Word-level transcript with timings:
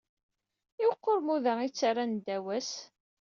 I 0.81 0.83
uqermud-a 0.91 1.53
i 1.61 1.69
ttarran 1.71 2.11
ddaw-as? 2.17 2.71